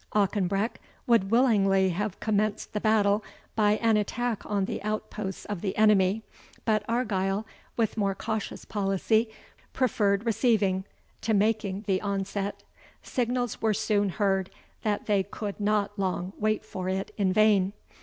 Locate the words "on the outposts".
4.47-5.45